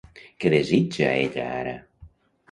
[0.43, 1.75] Què desitja ella ara?